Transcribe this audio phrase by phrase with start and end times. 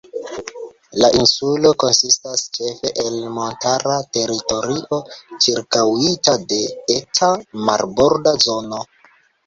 [1.01, 5.01] La insulo konsistas ĉefe el montara teritorio
[5.47, 6.63] ĉirkaŭita de
[6.99, 7.35] eta
[7.73, 8.87] marborda zono.